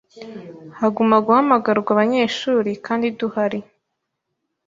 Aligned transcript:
haguma 0.79 1.15
guhamagarwa 1.25 1.89
abanyeshuri 1.95 2.71
kandi 2.85 3.07
duhari 3.19 3.59